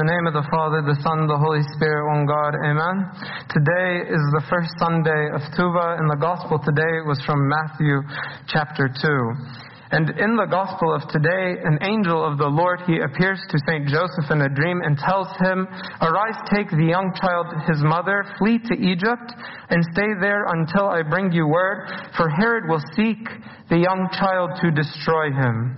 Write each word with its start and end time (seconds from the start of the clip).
The 0.00 0.08
name 0.08 0.24
of 0.24 0.32
the 0.32 0.48
Father, 0.48 0.80
the 0.80 0.96
Son, 1.04 1.28
the 1.28 1.36
Holy 1.36 1.60
Spirit, 1.76 2.08
one 2.08 2.24
God, 2.24 2.56
Amen. 2.56 3.04
Today 3.52 4.08
is 4.08 4.24
the 4.32 4.40
first 4.48 4.72
Sunday 4.80 5.28
of 5.28 5.44
Tuba, 5.52 6.00
and 6.00 6.08
the 6.08 6.16
Gospel 6.16 6.56
today 6.56 7.04
was 7.04 7.20
from 7.28 7.44
Matthew 7.44 8.00
chapter 8.48 8.88
2. 8.88 8.96
And 9.92 10.08
in 10.16 10.40
the 10.40 10.48
Gospel 10.48 10.96
of 10.96 11.04
today, 11.12 11.60
an 11.60 11.84
angel 11.84 12.16
of 12.16 12.40
the 12.40 12.48
Lord, 12.48 12.80
he 12.88 12.96
appears 12.96 13.44
to 13.52 13.60
St. 13.68 13.92
Joseph 13.92 14.32
in 14.32 14.40
a 14.40 14.48
dream 14.48 14.80
and 14.80 14.96
tells 14.96 15.28
him, 15.36 15.68
Arise, 16.00 16.40
take 16.48 16.72
the 16.72 16.88
young 16.88 17.12
child, 17.20 17.52
his 17.68 17.84
mother, 17.84 18.24
flee 18.40 18.56
to 18.56 18.74
Egypt, 18.80 19.28
and 19.68 19.84
stay 19.92 20.16
there 20.16 20.48
until 20.48 20.88
I 20.88 21.04
bring 21.04 21.28
you 21.28 21.44
word, 21.44 21.92
for 22.16 22.32
Herod 22.32 22.72
will 22.72 22.80
seek 22.96 23.20
the 23.68 23.76
young 23.76 24.08
child 24.16 24.56
to 24.64 24.72
destroy 24.72 25.28
him. 25.28 25.76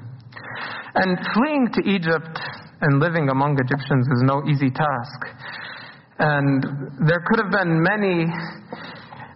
And 0.94 1.18
fleeing 1.34 1.74
to 1.74 1.82
Egypt 1.90 2.38
and 2.82 3.00
living 3.00 3.28
among 3.30 3.58
Egyptians 3.58 4.06
is 4.12 4.22
no 4.22 4.42
easy 4.50 4.70
task. 4.70 5.20
And 6.18 6.62
there 7.06 7.22
could 7.26 7.40
have 7.40 7.50
been 7.50 7.82
many 7.82 8.26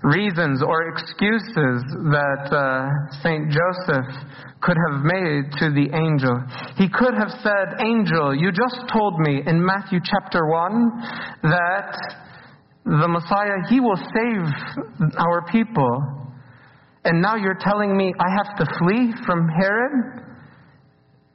reasons 0.02 0.62
or 0.62 0.88
excuses 0.88 1.82
that 2.14 2.46
uh, 2.52 2.86
St. 3.22 3.50
Joseph 3.50 4.06
could 4.60 4.76
have 4.90 5.02
made 5.02 5.50
to 5.58 5.70
the 5.70 5.90
angel. 5.94 6.36
He 6.76 6.88
could 6.88 7.14
have 7.14 7.30
said, 7.42 7.80
Angel, 7.80 8.34
you 8.34 8.50
just 8.52 8.86
told 8.92 9.18
me 9.20 9.42
in 9.46 9.64
Matthew 9.64 10.00
chapter 10.02 10.46
1 10.46 10.90
that 11.42 11.94
the 12.84 13.08
Messiah, 13.08 13.66
he 13.68 13.80
will 13.80 13.96
save 13.96 15.10
our 15.18 15.44
people. 15.50 15.90
And 17.04 17.20
now 17.20 17.36
you're 17.36 17.58
telling 17.60 17.96
me 17.96 18.12
I 18.18 18.30
have 18.30 18.56
to 18.58 18.64
flee 18.78 19.12
from 19.26 19.48
Herod? 19.48 20.22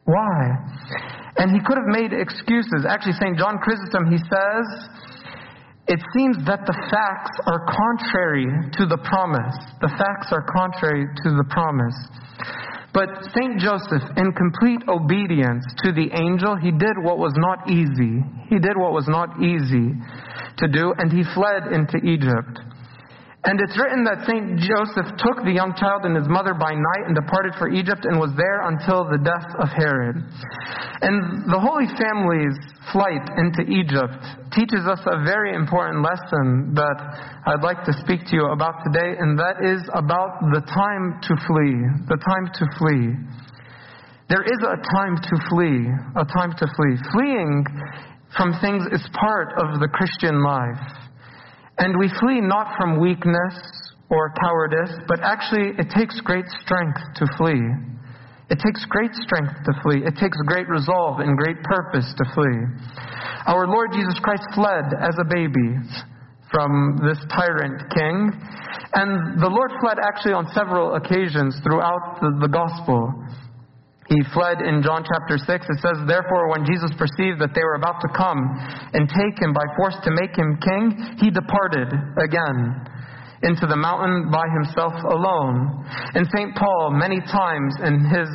Why? 0.06 1.21
And 1.42 1.50
he 1.50 1.60
could 1.66 1.82
have 1.82 1.90
made 1.90 2.14
excuses. 2.14 2.86
Actually, 2.86 3.18
St. 3.18 3.34
John 3.34 3.58
Chrysostom, 3.58 4.14
he 4.14 4.22
says, 4.22 4.66
it 5.90 5.98
seems 6.14 6.38
that 6.46 6.70
the 6.70 6.78
facts 6.94 7.34
are 7.50 7.66
contrary 7.66 8.46
to 8.78 8.86
the 8.86 9.02
promise. 9.02 9.58
The 9.82 9.90
facts 9.98 10.30
are 10.30 10.46
contrary 10.46 11.10
to 11.10 11.30
the 11.34 11.48
promise. 11.50 11.98
But 12.94 13.26
St. 13.34 13.58
Joseph, 13.58 14.06
in 14.22 14.38
complete 14.38 14.86
obedience 14.86 15.66
to 15.82 15.90
the 15.92 16.14
angel, 16.14 16.62
he 16.62 16.70
did 16.70 16.94
what 17.02 17.18
was 17.18 17.34
not 17.42 17.66
easy. 17.66 18.22
He 18.46 18.62
did 18.62 18.78
what 18.78 18.94
was 18.94 19.10
not 19.10 19.42
easy 19.42 19.98
to 20.62 20.66
do, 20.70 20.94
and 21.02 21.10
he 21.10 21.26
fled 21.34 21.74
into 21.74 21.98
Egypt. 22.06 22.62
And 23.44 23.58
it's 23.58 23.74
written 23.74 24.06
that 24.06 24.22
St. 24.30 24.62
Joseph 24.62 25.18
took 25.18 25.42
the 25.42 25.50
young 25.50 25.74
child 25.74 26.06
and 26.06 26.14
his 26.14 26.30
mother 26.30 26.54
by 26.54 26.78
night 26.78 27.10
and 27.10 27.18
departed 27.18 27.58
for 27.58 27.74
Egypt 27.74 28.06
and 28.06 28.22
was 28.22 28.30
there 28.38 28.70
until 28.70 29.02
the 29.10 29.18
death 29.18 29.50
of 29.58 29.66
Herod. 29.74 30.22
And 31.02 31.50
the 31.50 31.58
Holy 31.58 31.90
Family's 31.98 32.54
flight 32.94 33.26
into 33.42 33.66
Egypt 33.66 34.22
teaches 34.54 34.86
us 34.86 35.02
a 35.10 35.26
very 35.26 35.58
important 35.58 36.06
lesson 36.06 36.78
that 36.78 36.98
I'd 37.50 37.66
like 37.66 37.82
to 37.90 37.94
speak 38.06 38.30
to 38.30 38.34
you 38.38 38.46
about 38.54 38.86
today, 38.86 39.18
and 39.18 39.34
that 39.42 39.58
is 39.66 39.82
about 39.98 40.38
the 40.54 40.62
time 40.70 41.18
to 41.26 41.34
flee. 41.50 41.82
The 42.14 42.22
time 42.22 42.46
to 42.46 42.64
flee. 42.78 43.18
There 44.30 44.46
is 44.46 44.62
a 44.62 44.78
time 44.94 45.18
to 45.18 45.36
flee, 45.50 45.90
a 46.14 46.26
time 46.30 46.54
to 46.62 46.66
flee. 46.78 46.94
Fleeing 47.10 47.66
from 48.38 48.54
things 48.62 48.86
is 48.94 49.02
part 49.18 49.58
of 49.58 49.82
the 49.82 49.90
Christian 49.90 50.46
life. 50.46 51.10
And 51.82 51.98
we 51.98 52.14
flee 52.22 52.42
not 52.42 52.78
from 52.78 53.02
weakness 53.02 53.58
or 54.12 54.32
cowardice, 54.38 54.94
but 55.08 55.20
actually 55.24 55.74
it 55.82 55.90
takes 55.98 56.22
great 56.22 56.46
strength 56.62 57.02
to 57.16 57.26
flee. 57.38 57.66
It 58.54 58.62
takes 58.62 58.86
great 58.86 59.16
strength 59.16 59.56
to 59.66 59.74
flee. 59.82 60.06
It 60.06 60.14
takes 60.22 60.38
great 60.46 60.70
resolve 60.70 61.22
and 61.22 61.36
great 61.36 61.58
purpose 61.64 62.06
to 62.06 62.26
flee. 62.36 62.62
Our 63.48 63.66
Lord 63.66 63.90
Jesus 63.94 64.14
Christ 64.22 64.44
fled 64.54 64.94
as 65.02 65.18
a 65.18 65.26
baby 65.26 65.74
from 66.52 67.00
this 67.02 67.18
tyrant 67.34 67.82
king. 67.96 68.30
And 68.94 69.42
the 69.42 69.50
Lord 69.50 69.72
fled 69.82 69.98
actually 70.04 70.34
on 70.34 70.46
several 70.54 70.94
occasions 70.94 71.58
throughout 71.64 72.20
the, 72.22 72.46
the 72.46 72.52
gospel. 72.52 73.10
He 74.12 74.20
fled 74.36 74.60
in 74.60 74.84
John 74.84 75.08
chapter 75.08 75.40
6. 75.40 75.48
It 75.48 75.80
says, 75.80 75.96
Therefore, 76.04 76.52
when 76.52 76.68
Jesus 76.68 76.92
perceived 77.00 77.40
that 77.40 77.56
they 77.56 77.64
were 77.64 77.80
about 77.80 78.04
to 78.04 78.12
come 78.12 78.44
and 78.92 79.08
take 79.08 79.40
him 79.40 79.56
by 79.56 79.64
force 79.80 79.96
to 80.04 80.12
make 80.12 80.36
him 80.36 80.60
king, 80.60 81.16
he 81.16 81.32
departed 81.32 81.88
again 82.20 82.92
into 83.48 83.64
the 83.72 83.80
mountain 83.80 84.28
by 84.28 84.44
himself 84.52 84.92
alone. 85.08 85.88
And 86.12 86.28
St. 86.28 86.52
Paul, 86.60 86.92
many 86.92 87.24
times 87.24 87.72
in 87.88 88.04
his 88.04 88.28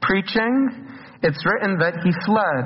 preaching, 0.00 0.88
it's 1.20 1.44
written 1.44 1.76
that 1.84 2.00
he 2.00 2.16
fled. 2.24 2.64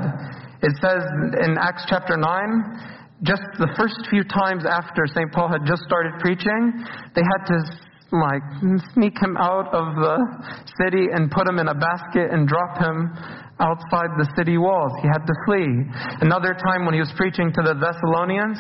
It 0.63 0.79
says 0.79 1.03
in 1.43 1.59
Acts 1.59 1.83
chapter 1.91 2.17
9, 2.17 3.27
just 3.27 3.43
the 3.59 3.75
first 3.75 3.99
few 4.11 4.23
times 4.23 4.63
after 4.63 5.11
St. 5.11 5.27
Paul 5.33 5.51
had 5.51 5.67
just 5.67 5.83
started 5.83 6.23
preaching, 6.23 6.87
they 7.19 7.23
had 7.27 7.43
to 7.51 7.59
like 8.21 8.43
sneak 8.95 9.19
him 9.21 9.37
out 9.37 9.69
of 9.75 9.95
the 9.99 10.17
city 10.81 11.11
and 11.13 11.31
put 11.31 11.49
him 11.49 11.59
in 11.59 11.69
a 11.69 11.75
basket 11.75 12.31
and 12.31 12.47
drop 12.47 12.79
him 12.79 13.11
outside 13.61 14.11
the 14.19 14.29
city 14.37 14.59
walls. 14.59 14.93
He 15.03 15.09
had 15.09 15.23
to 15.27 15.35
flee. 15.47 15.71
Another 16.23 16.55
time 16.55 16.85
when 16.85 16.95
he 16.95 17.01
was 17.01 17.13
preaching 17.17 17.53
to 17.55 17.63
the 17.63 17.75
Thessalonians, 17.75 18.59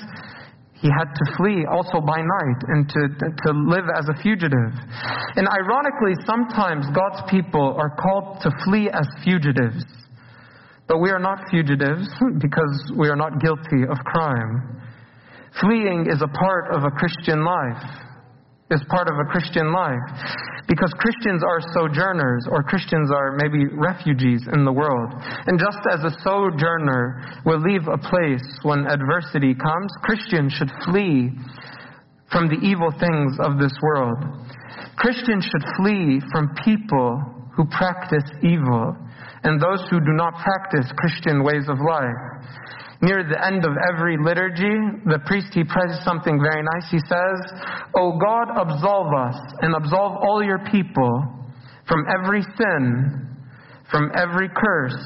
he 0.79 0.91
had 0.93 1.09
to 1.09 1.25
flee 1.37 1.65
also 1.65 2.05
by 2.05 2.21
night 2.21 2.61
and 2.69 2.89
to, 2.89 3.01
to 3.17 3.51
live 3.57 3.89
as 3.97 4.07
a 4.11 4.17
fugitive. 4.21 4.75
And 5.35 5.49
ironically, 5.49 6.15
sometimes 6.27 6.87
God's 6.93 7.25
people 7.31 7.75
are 7.79 7.97
called 7.97 8.43
to 8.43 8.51
flee 8.65 8.91
as 8.93 9.09
fugitives. 9.25 9.83
But 10.87 11.01
we 11.01 11.11
are 11.11 11.19
not 11.19 11.49
fugitives 11.51 12.07
because 12.39 12.93
we 12.97 13.09
are 13.09 13.17
not 13.17 13.41
guilty 13.41 13.89
of 13.89 13.97
crime. 14.05 14.85
Fleeing 15.61 16.07
is 16.11 16.21
a 16.21 16.29
part 16.29 16.75
of 16.75 16.85
a 16.85 16.91
Christian 16.91 17.45
life 17.45 18.05
is 18.71 18.81
part 18.89 19.09
of 19.09 19.15
a 19.21 19.29
Christian 19.31 19.73
life. 19.73 20.01
Because 20.67 20.93
Christians 20.97 21.45
are 21.45 21.61
sojourners, 21.75 22.49
or 22.51 22.63
Christians 22.63 23.11
are 23.13 23.37
maybe 23.37 23.67
refugees 23.77 24.49
in 24.53 24.65
the 24.65 24.73
world. 24.73 25.13
And 25.47 25.61
just 25.61 25.81
as 25.93 26.01
a 26.05 26.17
sojourner 26.25 27.43
will 27.45 27.61
leave 27.61 27.87
a 27.87 27.99
place 27.99 28.45
when 28.63 28.87
adversity 28.87 29.55
comes, 29.55 29.93
Christians 30.01 30.53
should 30.55 30.73
flee 30.87 31.31
from 32.33 32.49
the 32.49 32.59
evil 32.65 32.91
things 32.99 33.37
of 33.41 33.59
this 33.61 33.77
world. 33.83 34.19
Christians 34.97 35.45
should 35.45 35.67
flee 35.77 36.21
from 36.33 36.55
people 36.65 37.21
who 37.55 37.67
practice 37.67 38.25
evil 38.43 38.97
and 39.45 39.61
those 39.61 39.85
who 39.91 40.01
do 40.01 40.13
not 40.17 40.33
practice 40.41 40.91
Christian 40.97 41.45
ways 41.45 41.69
of 41.69 41.77
life 41.79 42.35
near 43.05 43.23
the 43.23 43.37
end 43.37 43.65
of 43.65 43.73
every 43.93 44.17
liturgy, 44.17 45.05
the 45.05 45.21
priest, 45.27 45.49
he 45.53 45.63
prays 45.65 45.93
something 46.05 46.41
very 46.41 46.63
nice. 46.65 46.89
He 46.91 46.99
says, 47.05 47.39
O 47.95 48.17
God, 48.19 48.49
absolve 48.57 49.13
us 49.13 49.37
and 49.61 49.77
absolve 49.77 50.17
all 50.25 50.43
your 50.43 50.59
people 50.73 51.13
from 51.87 52.05
every 52.09 52.43
sin, 52.57 53.29
from 53.91 54.11
every 54.17 54.49
curse, 54.49 54.97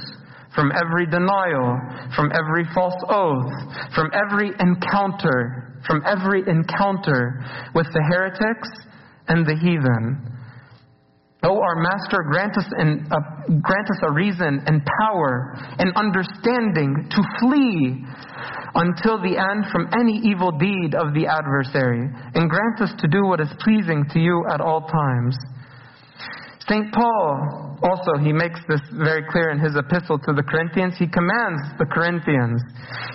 from 0.54 0.70
every 0.72 1.06
denial, 1.06 1.78
from 2.14 2.30
every 2.32 2.64
false 2.74 2.98
oath, 3.08 3.52
from 3.94 4.10
every 4.14 4.52
encounter, 4.60 5.80
from 5.86 6.02
every 6.06 6.42
encounter 6.46 7.42
with 7.74 7.86
the 7.92 8.02
heretics 8.10 8.68
and 9.28 9.46
the 9.46 9.54
heathen. 9.54 10.37
O 11.44 11.50
oh, 11.50 11.60
our 11.60 11.76
Master, 11.76 12.18
grant 12.28 12.58
us, 12.58 12.66
an, 12.78 13.06
uh, 13.12 13.20
grant 13.62 13.88
us 13.90 14.00
a 14.02 14.10
reason 14.10 14.60
and 14.66 14.82
power 15.00 15.54
and 15.78 15.94
understanding 15.94 17.06
to 17.10 17.22
flee 17.38 18.04
until 18.74 19.22
the 19.22 19.38
end 19.38 19.70
from 19.70 19.86
any 19.94 20.18
evil 20.24 20.50
deed 20.50 20.94
of 20.98 21.14
the 21.14 21.26
adversary, 21.30 22.10
and 22.34 22.50
grant 22.50 22.80
us 22.80 22.90
to 22.98 23.06
do 23.06 23.24
what 23.24 23.40
is 23.40 23.48
pleasing 23.60 24.04
to 24.10 24.18
you 24.18 24.44
at 24.52 24.60
all 24.60 24.82
times. 24.82 25.36
St. 26.68 26.92
Paul 26.92 27.78
also, 27.82 28.18
he 28.20 28.32
makes 28.32 28.60
this 28.68 28.80
very 28.92 29.22
clear 29.30 29.50
in 29.50 29.60
his 29.60 29.76
epistle 29.76 30.18
to 30.18 30.32
the 30.34 30.42
Corinthians. 30.42 30.94
He 30.98 31.06
commands 31.06 31.62
the 31.78 31.86
Corinthians. 31.86 32.60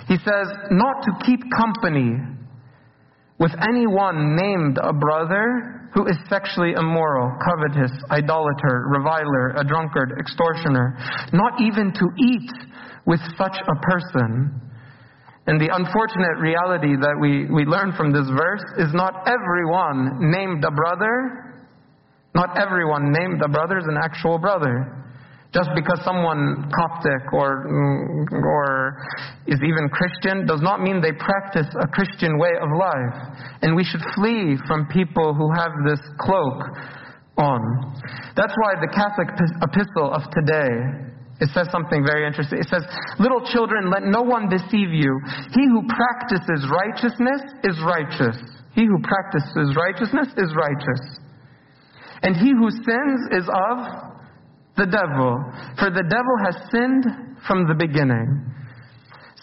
He 0.08 0.16
says, 0.16 0.48
not 0.70 1.02
to 1.04 1.12
keep 1.24 1.40
company 1.54 2.16
with 3.38 3.52
anyone 3.68 4.34
named 4.34 4.78
a 4.82 4.92
brother 4.92 5.83
who 5.94 6.06
is 6.06 6.16
sexually 6.28 6.72
immoral, 6.72 7.30
covetous, 7.38 7.92
idolater, 8.10 8.86
reviler, 8.90 9.54
a 9.56 9.64
drunkard, 9.64 10.12
extortioner, 10.18 10.98
not 11.32 11.60
even 11.62 11.92
to 11.94 12.06
eat 12.18 12.50
with 13.06 13.20
such 13.38 13.56
a 13.62 13.76
person. 13.80 14.60
And 15.46 15.60
the 15.60 15.70
unfortunate 15.70 16.40
reality 16.40 16.96
that 16.98 17.14
we, 17.20 17.46
we 17.46 17.64
learn 17.64 17.92
from 17.96 18.12
this 18.12 18.26
verse 18.36 18.64
is 18.78 18.92
not 18.92 19.28
everyone 19.28 20.32
named 20.32 20.64
a 20.64 20.70
brother, 20.70 21.54
not 22.34 22.58
everyone 22.58 23.12
named 23.12 23.40
a 23.44 23.48
brother 23.48 23.78
is 23.78 23.84
an 23.86 23.98
actual 24.02 24.38
brother. 24.38 25.03
Just 25.54 25.70
because 25.78 26.02
someone 26.02 26.66
Coptic 26.74 27.32
or, 27.32 27.70
mm, 27.70 28.26
or 28.42 28.98
is 29.46 29.62
even 29.62 29.88
Christian 29.88 30.46
does 30.46 30.60
not 30.60 30.82
mean 30.82 31.00
they 31.00 31.14
practice 31.14 31.70
a 31.80 31.86
Christian 31.86 32.38
way 32.38 32.50
of 32.60 32.68
life. 32.74 33.38
And 33.62 33.76
we 33.76 33.84
should 33.84 34.02
flee 34.16 34.58
from 34.66 34.90
people 34.90 35.32
who 35.32 35.46
have 35.54 35.70
this 35.86 36.02
cloak 36.18 36.58
on. 37.38 37.62
That's 38.34 38.52
why 38.58 38.74
the 38.82 38.90
Catholic 38.90 39.30
epistle 39.62 40.10
of 40.10 40.26
today 40.34 41.14
it 41.40 41.50
says 41.50 41.66
something 41.70 42.06
very 42.06 42.26
interesting. 42.26 42.58
It 42.60 42.68
says, 42.70 42.86
Little 43.18 43.42
children, 43.50 43.90
let 43.90 44.06
no 44.06 44.22
one 44.22 44.48
deceive 44.48 44.94
you. 44.94 45.12
He 45.50 45.66
who 45.66 45.82
practices 45.90 46.62
righteousness 46.70 47.42
is 47.66 47.74
righteous. 47.82 48.38
He 48.74 48.86
who 48.86 48.98
practices 49.02 49.74
righteousness 49.74 50.28
is 50.38 50.54
righteous. 50.54 51.02
And 52.22 52.36
he 52.36 52.50
who 52.54 52.70
sins 52.70 53.20
is 53.34 53.46
of 53.50 54.13
the 54.76 54.86
devil, 54.86 55.38
for 55.78 55.90
the 55.90 56.02
devil 56.02 56.36
has 56.44 56.56
sinned 56.70 57.38
from 57.46 57.66
the 57.68 57.74
beginning. 57.74 58.50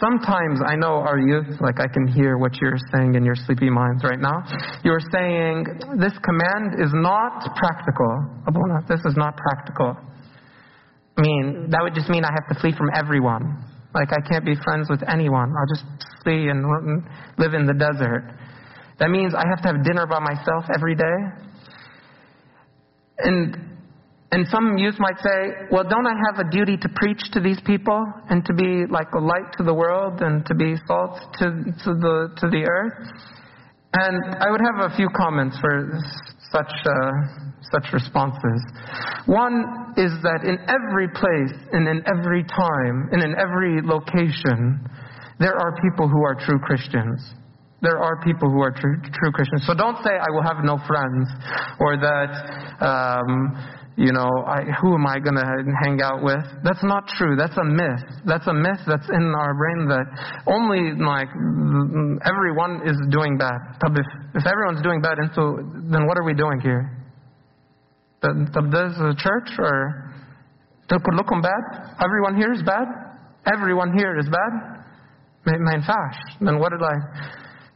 Sometimes 0.02 0.60
I 0.66 0.76
know 0.76 0.98
our 1.06 1.20
youth, 1.20 1.62
like 1.62 1.80
I 1.80 1.88
can 1.88 2.08
hear 2.08 2.38
what 2.38 2.58
you're 2.60 2.80
saying 2.92 3.14
in 3.16 3.24
your 3.24 3.36
sleepy 3.36 3.70
minds 3.70 4.04
right 4.04 4.20
now. 4.20 4.42
You're 4.84 5.04
saying, 5.14 5.66
this 6.02 6.18
command 6.26 6.82
is 6.82 6.90
not 6.92 7.56
practical. 7.56 8.44
Abuna, 8.48 8.82
this 8.90 9.00
is 9.06 9.16
not 9.16 9.38
practical. 9.38 9.96
I 11.18 11.22
mean, 11.22 11.70
that 11.70 11.84
would 11.84 11.94
just 11.94 12.10
mean 12.10 12.26
I 12.26 12.32
have 12.34 12.48
to 12.50 12.60
flee 12.60 12.74
from 12.76 12.90
everyone. 12.98 13.64
Like 13.94 14.10
I 14.12 14.28
can't 14.28 14.44
be 14.44 14.56
friends 14.64 14.90
with 14.90 15.04
anyone. 15.08 15.54
I'll 15.54 15.70
just 15.70 15.86
flee 16.24 16.50
and 16.50 16.66
live 17.38 17.54
in 17.54 17.68
the 17.68 17.74
desert. 17.74 18.26
That 19.00 19.10
means 19.10 19.36
I 19.36 19.44
have 19.48 19.62
to 19.62 19.68
have 19.70 19.84
dinner 19.84 20.08
by 20.08 20.20
myself 20.20 20.66
every 20.74 20.96
day. 20.96 21.18
And 23.20 23.71
and 24.32 24.48
some 24.48 24.78
youth 24.78 24.96
might 24.98 25.20
say, 25.20 25.68
well, 25.72 25.84
don't 25.84 26.08
I 26.08 26.16
have 26.32 26.46
a 26.46 26.50
duty 26.50 26.78
to 26.78 26.90
preach 26.96 27.20
to 27.34 27.42
these 27.42 27.60
people 27.66 28.02
and 28.30 28.46
to 28.46 28.54
be 28.54 28.86
like 28.90 29.12
a 29.14 29.20
light 29.20 29.52
to 29.58 29.64
the 29.64 29.74
world 29.74 30.22
and 30.22 30.46
to 30.46 30.56
be 30.56 30.76
salt 30.88 31.20
to, 31.40 31.46
to, 31.84 31.90
the, 32.00 32.32
to 32.38 32.48
the 32.48 32.64
earth? 32.64 32.96
And 33.94 34.36
I 34.40 34.50
would 34.50 34.62
have 34.62 34.90
a 34.92 34.96
few 34.96 35.10
comments 35.18 35.60
for 35.60 36.00
such, 36.50 36.72
uh, 36.86 37.12
such 37.76 37.92
responses. 37.92 38.64
One 39.26 39.96
is 39.98 40.12
that 40.24 40.48
in 40.48 40.58
every 40.64 41.10
place 41.12 41.52
and 41.74 41.88
in 41.88 42.02
every 42.08 42.44
time 42.44 43.10
and 43.12 43.22
in 43.22 43.36
every 43.36 43.82
location, 43.84 44.80
there 45.40 45.60
are 45.60 45.76
people 45.82 46.08
who 46.08 46.24
are 46.24 46.36
true 46.36 46.60
Christians. 46.60 47.34
There 47.82 47.98
are 47.98 48.22
people 48.24 48.50
who 48.50 48.62
are 48.62 48.72
true, 48.72 48.96
true 49.02 49.32
Christians. 49.32 49.66
So 49.66 49.74
don't 49.74 49.98
say, 50.06 50.12
I 50.12 50.30
will 50.30 50.44
have 50.44 50.64
no 50.64 50.78
friends, 50.88 51.28
or 51.80 51.98
that, 51.98 52.32
um, 52.80 53.81
you 54.01 54.13
know, 54.13 54.29
I, 54.47 54.61
who 54.81 54.93
am 54.95 55.07
I 55.07 55.19
going 55.19 55.37
to 55.37 55.47
hang 55.83 56.01
out 56.03 56.23
with? 56.23 56.45
That's 56.63 56.85
not 56.85 57.09
true. 57.17 57.35
That's 57.37 57.57
a 57.57 57.65
myth. 57.65 58.05
That's 58.27 58.47
a 58.47 58.53
myth 58.53 58.81
that's 58.87 59.09
in 59.09 59.25
our 59.33 59.55
brain 59.57 59.89
that 59.89 60.07
only 60.47 60.93
like 61.01 61.29
everyone 62.29 62.85
is 62.85 62.97
doing 63.09 63.39
bad. 63.39 63.57
If, 63.81 64.07
if 64.35 64.45
everyone's 64.47 64.83
doing 64.83 65.01
bad, 65.01 65.17
then 65.19 66.07
what 66.07 66.19
are 66.19 66.25
we 66.25 66.35
doing 66.35 66.61
here? 66.61 66.93
Does 68.21 69.01
a 69.01 69.15
church 69.17 69.51
or 69.59 70.13
كلكم 70.91 71.43
bad? 71.43 71.97
Everyone 72.05 72.37
here 72.37 72.53
is 72.53 72.63
bad? 72.63 72.87
Everyone 73.53 73.97
here 73.97 74.19
is 74.19 74.29
bad? 74.29 74.77
ما 75.47 75.73
ينفعش. 75.75 76.17
Then 76.41 76.59
what 76.59 76.71
did 76.73 76.83
I? 76.83 76.97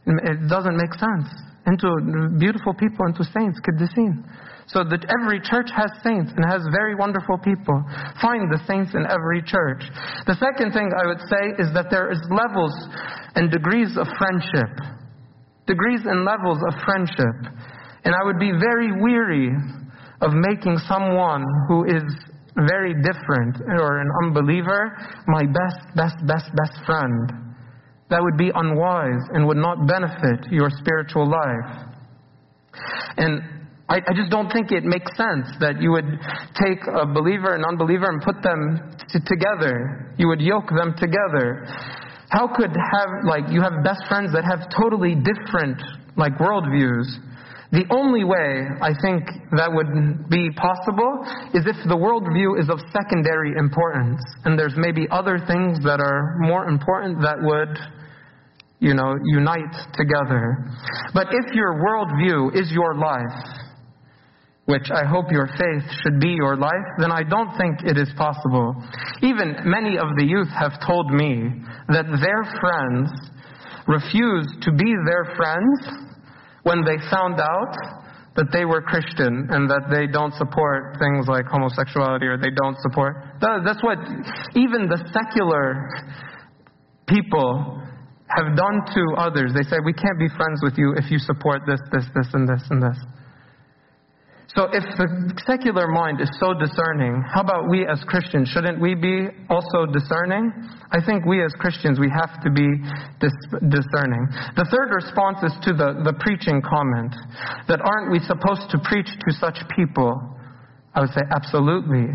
It 0.05 0.47
doesn't 0.49 0.77
make 0.77 0.93
sense. 0.93 1.29
Into 1.67 1.87
beautiful 2.39 2.73
people, 2.73 3.05
into 3.07 3.23
saints, 3.23 3.59
قديسين. 3.59 4.23
So 4.66 4.82
that 4.82 5.06
every 5.06 5.38
church 5.38 5.70
has 5.70 5.90
saints 6.02 6.34
and 6.34 6.42
has 6.42 6.58
very 6.74 6.98
wonderful 6.98 7.38
people. 7.38 7.78
Find 8.20 8.50
the 8.50 8.58
saints 8.66 8.98
in 8.98 9.06
every 9.06 9.38
church. 9.46 9.86
The 10.26 10.34
second 10.42 10.74
thing 10.74 10.90
I 10.90 11.06
would 11.06 11.22
say 11.30 11.54
is 11.62 11.70
that 11.70 11.86
there 11.86 12.10
is 12.10 12.18
levels 12.34 12.74
and 13.38 13.46
degrees 13.50 13.94
of 13.94 14.10
friendship. 14.18 14.72
Degrees 15.70 16.02
and 16.02 16.26
levels 16.26 16.58
of 16.66 16.74
friendship. 16.82 17.36
And 18.02 18.14
I 18.14 18.26
would 18.26 18.38
be 18.38 18.50
very 18.58 18.90
weary 18.90 19.54
of 20.20 20.32
making 20.34 20.78
someone 20.88 21.44
who 21.68 21.84
is 21.86 22.02
very 22.66 22.94
different 22.94 23.60
or 23.78 24.00
an 24.00 24.10
unbeliever 24.24 24.96
my 25.28 25.42
best, 25.44 25.94
best, 25.94 26.16
best, 26.26 26.50
best 26.56 26.74
friend. 26.86 27.30
That 28.08 28.22
would 28.22 28.36
be 28.36 28.50
unwise 28.54 29.22
and 29.34 29.46
would 29.46 29.58
not 29.58 29.86
benefit 29.86 30.50
your 30.50 30.70
spiritual 30.70 31.28
life. 31.28 31.86
And 33.16 33.55
I, 33.88 34.02
I, 34.02 34.12
just 34.14 34.30
don't 34.30 34.50
think 34.50 34.72
it 34.72 34.82
makes 34.82 35.06
sense 35.16 35.46
that 35.60 35.78
you 35.80 35.92
would 35.92 36.18
take 36.58 36.82
a 36.90 37.06
believer 37.06 37.54
and 37.54 37.64
unbeliever 37.64 38.10
and 38.10 38.20
put 38.20 38.42
them 38.42 38.82
t- 39.12 39.20
together. 39.24 40.12
You 40.18 40.26
would 40.26 40.40
yoke 40.40 40.68
them 40.74 40.94
together. 40.98 41.62
How 42.28 42.50
could 42.50 42.74
have 42.74 43.10
like 43.22 43.46
you 43.50 43.62
have 43.62 43.84
best 43.84 44.02
friends 44.08 44.32
that 44.34 44.42
have 44.42 44.66
totally 44.74 45.14
different 45.14 45.78
like 46.16 46.34
worldviews? 46.38 47.06
The 47.70 47.86
only 47.90 48.24
way 48.24 48.66
I 48.82 48.90
think 49.02 49.26
that 49.54 49.70
would 49.70 50.30
be 50.30 50.50
possible 50.58 51.22
is 51.54 51.62
if 51.66 51.78
the 51.86 51.94
worldview 51.94 52.58
is 52.58 52.70
of 52.70 52.78
secondary 52.90 53.54
importance 53.58 54.22
and 54.44 54.58
there's 54.58 54.74
maybe 54.76 55.06
other 55.10 55.38
things 55.46 55.78
that 55.86 56.02
are 56.02 56.38
more 56.40 56.66
important 56.66 57.22
that 57.22 57.38
would 57.38 57.78
you 58.78 58.94
know, 58.94 59.14
unite 59.24 59.72
together. 59.94 60.58
But 61.14 61.28
if 61.30 61.54
your 61.54 61.80
worldview 61.80 62.54
is 62.54 62.70
your 62.70 62.94
life, 62.94 63.65
which 64.66 64.90
I 64.90 65.06
hope 65.06 65.30
your 65.30 65.46
faith 65.46 65.86
should 66.02 66.20
be 66.20 66.34
your 66.34 66.56
life, 66.56 66.86
then 66.98 67.12
I 67.12 67.22
don't 67.22 67.56
think 67.56 67.86
it 67.86 67.96
is 67.96 68.10
possible. 68.18 68.74
Even 69.22 69.56
many 69.64 69.96
of 69.96 70.14
the 70.18 70.26
youth 70.26 70.50
have 70.50 70.74
told 70.86 71.10
me 71.10 71.62
that 71.88 72.06
their 72.18 72.42
friends 72.58 73.10
refused 73.86 74.62
to 74.62 74.72
be 74.74 74.90
their 75.06 75.34
friends 75.38 76.06
when 76.64 76.82
they 76.84 76.98
found 77.10 77.38
out 77.38 77.78
that 78.34 78.50
they 78.52 78.66
were 78.66 78.82
Christian 78.82 79.48
and 79.50 79.70
that 79.70 79.88
they 79.88 80.10
don't 80.10 80.34
support 80.34 80.98
things 80.98 81.26
like 81.26 81.46
homosexuality 81.46 82.26
or 82.26 82.36
they 82.36 82.50
don't 82.50 82.76
support. 82.82 83.16
That's 83.40 83.82
what 83.86 83.98
even 84.58 84.90
the 84.90 84.98
secular 85.14 85.88
people 87.06 87.80
have 88.28 88.56
done 88.58 88.82
to 88.92 89.02
others. 89.16 89.54
They 89.54 89.62
say, 89.70 89.78
We 89.84 89.94
can't 89.94 90.18
be 90.18 90.28
friends 90.36 90.60
with 90.62 90.74
you 90.76 90.94
if 90.98 91.10
you 91.10 91.18
support 91.18 91.62
this, 91.66 91.80
this, 91.92 92.04
this, 92.14 92.28
and 92.34 92.48
this, 92.48 92.62
and 92.68 92.82
this. 92.82 92.98
So 94.54 94.70
if 94.70 94.86
the 94.94 95.10
secular 95.42 95.90
mind 95.90 96.20
is 96.22 96.30
so 96.38 96.54
discerning, 96.54 97.18
how 97.26 97.42
about 97.42 97.66
we 97.68 97.82
as 97.82 97.98
Christians? 98.06 98.48
Shouldn't 98.54 98.78
we 98.78 98.94
be 98.94 99.26
also 99.50 99.90
discerning? 99.90 100.54
I 100.94 101.02
think 101.02 101.26
we 101.26 101.42
as 101.42 101.50
Christians, 101.58 101.98
we 101.98 102.06
have 102.14 102.30
to 102.46 102.50
be 102.54 102.78
dis- 103.18 103.50
discerning. 103.66 104.22
The 104.54 104.64
third 104.70 104.94
response 104.94 105.42
is 105.42 105.52
to 105.66 105.74
the, 105.74 105.98
the 106.06 106.14
preaching 106.22 106.62
comment 106.62 107.10
that 107.66 107.82
aren't 107.82 108.14
we 108.14 108.22
supposed 108.22 108.70
to 108.70 108.78
preach 108.86 109.10
to 109.10 109.30
such 109.34 109.58
people? 109.74 110.14
I 110.94 111.02
would 111.02 111.10
say 111.10 111.26
absolutely. 111.34 112.14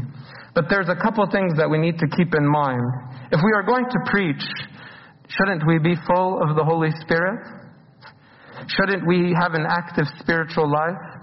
But 0.55 0.71
there's 0.71 0.87
a 0.87 0.95
couple 0.95 1.27
things 1.27 1.59
that 1.59 1.69
we 1.69 1.77
need 1.77 1.99
to 1.99 2.07
keep 2.15 2.31
in 2.33 2.47
mind. 2.47 2.81
If 3.31 3.43
we 3.43 3.51
are 3.53 3.63
going 3.63 3.85
to 3.85 3.99
preach, 4.07 4.41
shouldn't 5.27 5.67
we 5.67 5.79
be 5.83 5.99
full 6.07 6.39
of 6.41 6.55
the 6.55 6.63
Holy 6.63 6.95
Spirit? 7.03 7.43
Shouldn't 8.71 9.05
we 9.05 9.35
have 9.35 9.53
an 9.53 9.67
active 9.67 10.07
spiritual 10.19 10.71
life? 10.71 11.20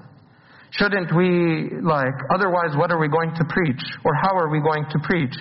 Shouldn't 0.70 1.14
we, 1.16 1.70
like, 1.80 2.14
otherwise, 2.34 2.76
what 2.76 2.90
are 2.90 2.98
we 2.98 3.08
going 3.08 3.32
to 3.34 3.44
preach? 3.48 3.80
Or 4.04 4.14
how 4.14 4.36
are 4.36 4.50
we 4.50 4.60
going 4.60 4.84
to 4.90 4.98
preach? 5.02 5.34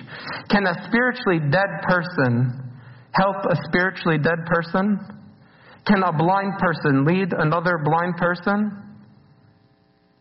Can 0.48 0.66
a 0.66 0.74
spiritually 0.88 1.40
dead 1.50 1.68
person 1.82 2.68
help 3.12 3.36
a 3.44 3.56
spiritually 3.68 4.18
dead 4.18 4.46
person? 4.46 4.98
Can 5.86 6.02
a 6.02 6.12
blind 6.12 6.58
person 6.58 7.04
lead 7.04 7.32
another 7.36 7.78
blind 7.84 8.16
person? 8.16 8.72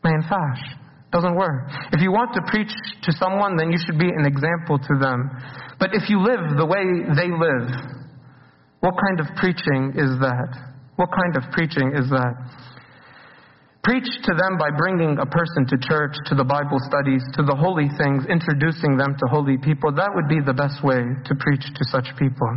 Man, 0.04 0.24
fash. 0.30 0.64
Doesn't 1.12 1.36
work. 1.36 1.72
If 1.94 2.02
you 2.02 2.12
want 2.12 2.34
to 2.36 2.42
preach 2.52 2.72
to 3.04 3.12
someone, 3.14 3.56
then 3.56 3.72
you 3.72 3.78
should 3.86 3.98
be 3.98 4.10
an 4.10 4.26
example 4.26 4.78
to 4.78 4.94
them. 5.00 5.32
But 5.80 5.92
if 5.94 6.10
you 6.10 6.20
live 6.20 6.58
the 6.58 6.66
way 6.66 6.84
they 7.16 7.32
live, 7.32 7.70
what 8.82 8.96
kind 9.00 9.20
of 9.20 9.28
preaching 9.38 9.94
is 9.96 10.20
that? 10.20 10.52
What 10.98 11.10
kind 11.12 11.38
of 11.38 11.52
preaching 11.52 11.94
is 11.96 12.10
that? 12.10 12.36
Preach 13.88 14.20
to 14.28 14.36
them 14.36 14.60
by 14.60 14.68
bringing 14.76 15.16
a 15.16 15.24
person 15.24 15.64
to 15.64 15.80
church, 15.80 16.12
to 16.28 16.36
the 16.36 16.44
Bible 16.44 16.76
studies, 16.92 17.24
to 17.40 17.42
the 17.48 17.56
holy 17.56 17.88
things, 17.96 18.28
introducing 18.28 19.00
them 19.00 19.16
to 19.16 19.26
holy 19.32 19.56
people. 19.56 19.96
That 19.96 20.12
would 20.12 20.28
be 20.28 20.44
the 20.44 20.52
best 20.52 20.84
way 20.84 21.08
to 21.08 21.34
preach 21.40 21.64
to 21.64 21.84
such 21.88 22.12
people. 22.20 22.52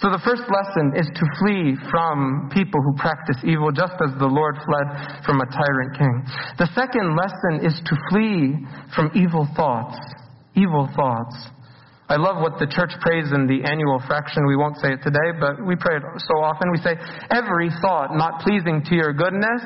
So 0.00 0.08
the 0.08 0.24
first 0.24 0.48
lesson 0.48 0.96
is 0.96 1.04
to 1.04 1.24
flee 1.36 1.76
from 1.92 2.48
people 2.48 2.80
who 2.80 2.96
practice 2.96 3.36
evil, 3.44 3.76
just 3.76 3.92
as 4.08 4.16
the 4.16 4.24
Lord 4.24 4.56
fled 4.64 4.88
from 5.28 5.44
a 5.44 5.48
tyrant 5.52 6.00
king. 6.00 6.24
The 6.56 6.72
second 6.72 7.12
lesson 7.12 7.60
is 7.60 7.76
to 7.84 7.94
flee 8.08 8.56
from 8.96 9.12
evil 9.12 9.44
thoughts. 9.52 10.00
Evil 10.56 10.88
thoughts. 10.96 11.36
I 12.08 12.16
love 12.16 12.40
what 12.40 12.56
the 12.56 12.72
church 12.72 12.96
prays 13.04 13.36
in 13.36 13.44
the 13.44 13.68
annual 13.68 14.00
fraction. 14.08 14.48
We 14.48 14.56
won't 14.56 14.80
say 14.80 14.96
it 14.96 15.04
today, 15.04 15.36
but 15.36 15.60
we 15.60 15.76
pray 15.76 16.00
it 16.00 16.04
so 16.24 16.40
often. 16.40 16.72
We 16.72 16.80
say, 16.80 16.96
every 17.28 17.68
thought 17.84 18.16
not 18.16 18.40
pleasing 18.40 18.80
to 18.88 18.96
your 18.96 19.12
goodness 19.12 19.60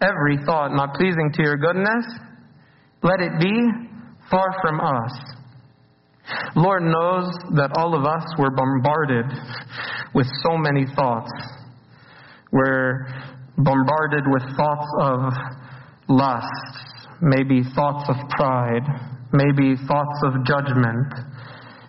every 0.00 0.38
thought 0.44 0.74
not 0.74 0.94
pleasing 0.94 1.30
to 1.34 1.42
your 1.42 1.56
goodness, 1.56 2.06
let 3.02 3.20
it 3.20 3.40
be 3.40 3.54
far 4.30 4.46
from 4.62 4.80
us. 4.80 5.12
Lord 6.56 6.82
knows 6.82 7.30
that 7.54 7.70
all 7.76 7.94
of 7.94 8.04
us 8.04 8.24
were 8.38 8.50
bombarded 8.50 9.26
with 10.14 10.26
so 10.42 10.56
many 10.56 10.86
thoughts. 10.96 11.30
We're 12.50 13.06
bombarded 13.56 14.24
with 14.26 14.42
thoughts 14.56 14.88
of 15.00 15.32
lust, 16.08 17.08
maybe 17.20 17.62
thoughts 17.74 18.08
of 18.08 18.16
pride, 18.30 18.82
maybe 19.32 19.76
thoughts 19.86 20.20
of 20.24 20.44
judgment, 20.44 21.12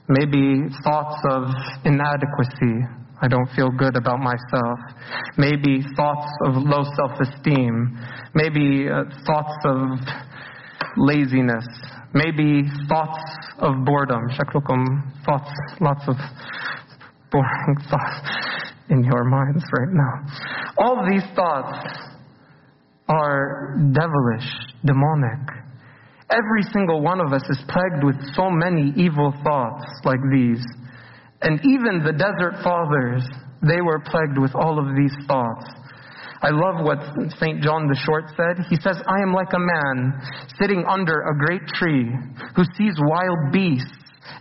maybe 0.07 0.69
thoughts 0.83 1.17
of 1.29 1.43
inadequacy. 1.83 2.85
I 3.21 3.27
don't 3.27 3.49
feel 3.55 3.69
good 3.69 3.95
about 3.95 4.19
myself. 4.19 4.79
Maybe 5.37 5.83
thoughts 5.95 6.29
of 6.45 6.55
low 6.55 6.83
self 6.95 7.19
esteem. 7.19 7.97
Maybe 8.35 8.87
uh, 8.89 9.03
thoughts 9.25 9.57
of 9.65 9.99
laziness. 10.97 11.65
Maybe 12.13 12.63
thoughts 12.87 13.23
of 13.59 13.85
boredom. 13.85 14.29
Shaklukum, 14.37 15.25
thoughts, 15.25 15.51
lots 15.81 16.03
of 16.07 16.15
boring 17.31 17.77
thoughts 17.89 18.29
in 18.89 19.03
your 19.03 19.23
minds 19.23 19.63
right 19.77 19.91
now. 19.91 20.25
All 20.77 21.05
these 21.09 21.23
thoughts 21.35 21.87
are 23.09 23.77
devilish, 23.93 24.49
demonic. 24.85 25.39
Every 26.29 26.63
single 26.73 27.01
one 27.01 27.21
of 27.21 27.31
us 27.33 27.43
is 27.49 27.57
plagued 27.69 28.03
with 28.03 28.15
so 28.35 28.49
many 28.49 28.93
evil 28.95 29.33
thoughts 29.43 29.85
like 30.03 30.19
these. 30.31 30.63
And 31.41 31.59
even 31.65 32.03
the 32.03 32.13
desert 32.13 32.63
fathers, 32.63 33.23
they 33.61 33.81
were 33.81 33.99
plagued 33.99 34.37
with 34.37 34.55
all 34.55 34.79
of 34.79 34.95
these 34.95 35.13
thoughts. 35.27 35.65
I 36.41 36.49
love 36.49 36.85
what 36.85 36.99
St. 37.39 37.61
John 37.63 37.87
the 37.87 37.99
Short 38.05 38.25
said. 38.37 38.65
He 38.69 38.75
says, 38.75 39.01
I 39.07 39.21
am 39.21 39.33
like 39.33 39.53
a 39.53 39.59
man 39.59 40.21
sitting 40.61 40.85
under 40.87 41.21
a 41.21 41.37
great 41.37 41.65
tree 41.73 42.09
who 42.55 42.63
sees 42.77 42.93
wild 43.01 43.51
beasts 43.51 43.91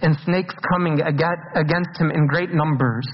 and 0.03 0.17
snakes 0.25 0.55
coming 0.73 1.01
against 1.01 1.99
him 1.99 2.11
in 2.11 2.27
great 2.27 2.53
numbers. 2.53 3.07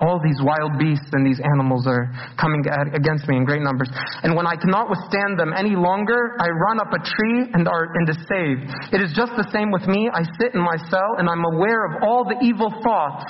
All 0.00 0.22
these 0.22 0.38
wild 0.38 0.78
beasts 0.78 1.10
and 1.10 1.26
these 1.26 1.40
animals 1.42 1.86
are 1.86 2.06
coming 2.38 2.62
against 2.94 3.26
me 3.26 3.36
in 3.36 3.44
great 3.44 3.62
numbers. 3.62 3.90
And 4.22 4.36
when 4.36 4.46
I 4.46 4.54
cannot 4.54 4.88
withstand 4.88 5.38
them 5.38 5.50
any 5.56 5.74
longer, 5.74 6.38
I 6.38 6.46
run 6.48 6.78
up 6.78 6.94
a 6.94 7.02
tree 7.02 7.50
and 7.52 7.66
are 7.66 7.90
and 7.98 8.08
is 8.08 8.18
saved. 8.30 8.70
It 8.94 9.02
is 9.02 9.10
just 9.16 9.34
the 9.34 9.48
same 9.50 9.72
with 9.72 9.90
me. 9.90 10.08
I 10.14 10.22
sit 10.38 10.54
in 10.54 10.62
my 10.62 10.78
cell 10.86 11.18
and 11.18 11.28
I'm 11.28 11.44
aware 11.44 11.82
of 11.90 12.02
all 12.06 12.22
the 12.22 12.38
evil 12.46 12.70
thoughts 12.82 13.26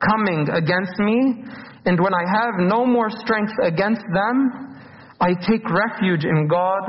coming 0.00 0.48
against 0.48 0.96
me. 0.98 1.44
And 1.84 2.00
when 2.00 2.14
I 2.14 2.24
have 2.24 2.56
no 2.56 2.86
more 2.86 3.10
strength 3.10 3.52
against 3.62 4.04
them, 4.12 4.80
I 5.20 5.32
take 5.48 5.64
refuge 5.68 6.24
in 6.24 6.48
God 6.48 6.82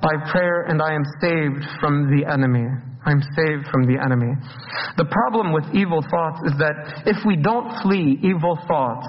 by 0.00 0.12
prayer 0.30 0.64
and 0.68 0.80
I 0.80 0.94
am 0.94 1.04
saved 1.20 1.64
from 1.80 2.12
the 2.12 2.30
enemy. 2.30 2.68
I'm 3.04 3.20
saved 3.36 3.68
from 3.70 3.84
the 3.86 4.00
enemy. 4.00 4.32
The 4.96 5.04
problem 5.04 5.52
with 5.52 5.64
evil 5.74 6.00
thoughts 6.10 6.40
is 6.46 6.56
that 6.58 7.04
if 7.06 7.24
we 7.26 7.36
don't 7.36 7.68
flee 7.82 8.18
evil 8.22 8.58
thoughts, 8.66 9.06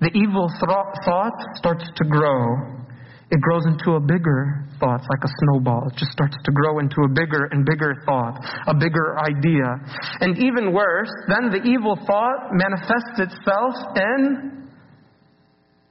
the 0.00 0.10
evil 0.14 0.50
thought 0.60 1.38
starts 1.54 1.84
to 1.96 2.04
grow. 2.04 2.74
It 3.30 3.40
grows 3.40 3.64
into 3.66 3.96
a 3.96 4.00
bigger 4.00 4.66
thought, 4.78 5.00
like 5.00 5.24
a 5.24 5.32
snowball. 5.40 5.88
It 5.88 5.96
just 5.96 6.12
starts 6.12 6.36
to 6.44 6.52
grow 6.52 6.78
into 6.78 7.02
a 7.02 7.08
bigger 7.08 7.48
and 7.50 7.64
bigger 7.64 8.02
thought, 8.04 8.38
a 8.66 8.74
bigger 8.74 9.16
idea. 9.18 9.64
And 10.20 10.38
even 10.38 10.72
worse, 10.72 11.10
then 11.28 11.50
the 11.50 11.62
evil 11.64 11.96
thought 12.06 12.52
manifests 12.52 13.18
itself 13.18 13.74
in 13.96 14.68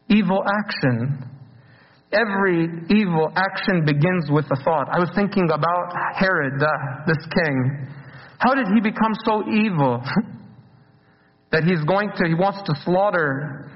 evil 0.09 0.43
action. 0.45 1.32
Every 2.13 2.69
evil 2.89 3.31
action 3.35 3.85
begins 3.85 4.29
with 4.29 4.45
a 4.51 4.63
thought. 4.63 4.87
I 4.91 4.99
was 4.99 5.09
thinking 5.15 5.49
about 5.51 5.93
Herod, 6.15 6.61
uh, 6.61 6.67
this 7.07 7.17
king. 7.33 7.87
How 8.37 8.53
did 8.53 8.67
he 8.73 8.81
become 8.81 9.13
so 9.25 9.43
evil 9.49 10.01
that 11.51 11.63
he's 11.63 11.83
going 11.85 12.11
to, 12.17 12.27
he 12.27 12.35
wants 12.35 12.61
to 12.65 12.73
slaughter 12.85 13.71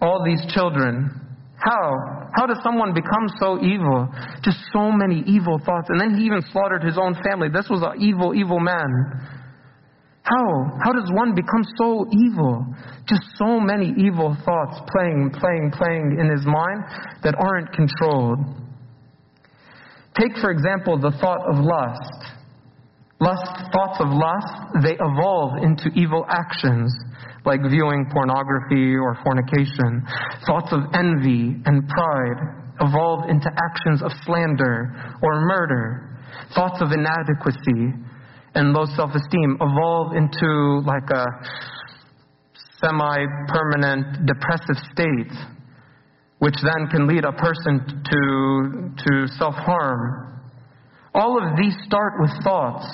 all 0.00 0.24
these 0.24 0.40
children? 0.54 1.10
How? 1.56 2.30
How 2.34 2.46
does 2.46 2.58
someone 2.64 2.94
become 2.94 3.28
so 3.38 3.60
evil? 3.62 4.08
Just 4.42 4.58
so 4.72 4.90
many 4.90 5.22
evil 5.26 5.60
thoughts. 5.64 5.88
And 5.90 6.00
then 6.00 6.16
he 6.16 6.24
even 6.24 6.42
slaughtered 6.52 6.82
his 6.82 6.98
own 6.98 7.14
family. 7.22 7.48
This 7.52 7.68
was 7.68 7.82
an 7.82 8.02
evil, 8.02 8.34
evil 8.34 8.58
man. 8.58 9.41
How? 10.32 10.78
How 10.82 10.92
does 10.92 11.10
one 11.12 11.34
become 11.34 11.64
so 11.76 12.06
evil? 12.10 12.64
Just 13.06 13.22
so 13.36 13.60
many 13.60 13.92
evil 13.98 14.36
thoughts 14.44 14.80
playing, 14.88 15.30
playing, 15.38 15.72
playing 15.76 16.16
in 16.18 16.30
his 16.30 16.46
mind 16.46 16.84
that 17.22 17.34
aren't 17.36 17.72
controlled. 17.72 18.38
Take, 20.18 20.36
for 20.40 20.50
example, 20.50 20.98
the 20.98 21.10
thought 21.20 21.44
of 21.48 21.56
lust. 21.60 22.32
Lust, 23.20 23.44
thoughts 23.72 24.00
of 24.00 24.08
lust, 24.08 24.82
they 24.82 24.94
evolve 24.94 25.62
into 25.62 25.90
evil 25.94 26.24
actions 26.28 26.92
like 27.44 27.60
viewing 27.68 28.06
pornography 28.12 28.96
or 28.96 29.18
fornication. 29.22 30.06
Thoughts 30.46 30.72
of 30.72 30.80
envy 30.94 31.60
and 31.66 31.88
pride 31.88 32.38
evolve 32.80 33.28
into 33.28 33.50
actions 33.52 34.02
of 34.02 34.12
slander 34.24 34.94
or 35.22 35.40
murder. 35.46 36.08
Thoughts 36.54 36.80
of 36.80 36.90
inadequacy 36.92 37.92
and 38.54 38.72
low 38.72 38.84
self 38.96 39.10
esteem 39.14 39.56
evolve 39.60 40.14
into 40.16 40.82
like 40.86 41.08
a 41.10 41.26
semi 42.80 43.24
permanent 43.48 44.26
depressive 44.26 44.76
state, 44.92 45.32
which 46.38 46.56
then 46.62 46.88
can 46.88 47.06
lead 47.06 47.24
a 47.24 47.32
person 47.32 48.02
to, 48.04 48.90
to 49.04 49.26
self 49.38 49.54
harm. 49.54 50.42
All 51.14 51.38
of 51.38 51.56
these 51.56 51.74
start 51.86 52.14
with 52.20 52.30
thoughts. 52.42 52.86